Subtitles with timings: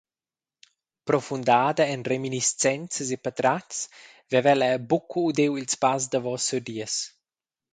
[1.07, 3.79] Profundada en reminiscenzas e patratgs
[4.31, 6.93] veva ella buc udiu ils pass davos siu dies.